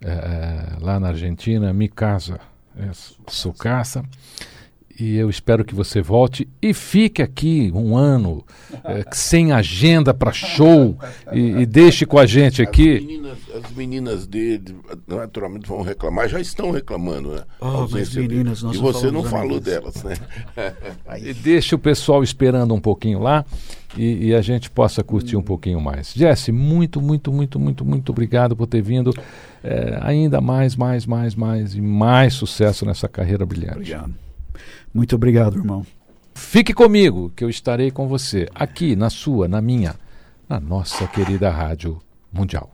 é, 0.02 0.76
lá 0.82 1.00
na 1.00 1.10
Argentina, 1.10 1.72
mi 1.72 1.88
casa 1.88 2.39
é 2.77 2.91
sua 3.27 3.53
casa 3.53 4.03
e 4.99 5.15
eu 5.15 5.29
espero 5.29 5.65
que 5.65 5.73
você 5.73 6.01
volte 6.01 6.47
e 6.62 6.73
fique 6.73 7.21
aqui 7.21 7.71
um 7.73 7.97
ano 7.97 8.45
é, 8.84 9.03
sem 9.12 9.51
agenda 9.51 10.13
para 10.13 10.32
show 10.32 10.97
e, 11.32 11.62
e, 11.62 11.65
deixe 11.65 12.06
com 12.06 12.19
a 12.19 12.25
gente 12.25 12.62
aqui. 12.62 12.97
As 12.97 13.01
meninas, 13.01 13.38
as 13.56 13.71
meninas 13.71 14.27
dele 14.27 14.75
naturalmente 15.08 15.67
vão 15.67 15.82
reclamar, 15.82 16.29
já 16.29 16.39
estão 16.39 16.71
reclamando, 16.71 17.32
né? 17.34 17.43
Oh, 17.60 17.88
mas 17.89 18.13
meninas, 18.15 18.62
e 18.62 18.77
você 18.77 19.10
não 19.10 19.23
falou 19.23 19.60
delas, 19.60 20.03
né? 20.03 20.15
e 21.19 21.34
deixe 21.34 21.73
o 21.73 21.79
pessoal 21.79 22.23
esperando 22.23 22.73
um 22.73 22.79
pouquinho 22.79 23.19
lá 23.19 23.45
e, 23.97 24.27
e 24.27 24.36
a 24.36 24.41
gente 24.41 24.69
possa 24.69 25.03
curtir 25.03 25.36
hum. 25.36 25.39
um 25.39 25.43
pouquinho 25.43 25.82
mais. 25.82 26.13
Jesse, 26.13 26.51
muito, 26.51 27.01
muito, 27.01 27.32
muito, 27.32 27.60
muito, 27.60 27.86
muito 27.86 28.12
obrigado 28.12 28.56
por 28.56 28.67
ter 28.67 28.82
vindo. 28.82 29.12
É, 29.63 29.97
ainda 30.01 30.41
mais, 30.41 30.75
mais, 30.75 31.06
mais, 31.06 31.36
mais 31.36 31.73
e 31.73 31.82
mais 31.82 32.34
sucesso 32.34 32.86
nessa 32.86 33.08
carreira 33.08 33.45
brilhante. 33.45 33.77
Obrigado. 33.77 34.13
Muito 34.93 35.15
obrigado, 35.15 35.58
irmão. 35.58 35.86
Fique 36.36 36.73
comigo, 36.73 37.32
que 37.36 37.43
eu 37.43 37.49
estarei 37.49 37.91
com 37.91 38.08
você, 38.08 38.47
aqui 38.53 38.95
na 38.95 39.10
sua, 39.10 39.47
na 39.47 39.62
minha, 39.62 39.95
na 40.47 40.60
nossa 40.60 41.08
querida 41.08 41.49
Rádio 41.49 41.99
Mundial. 42.32 42.73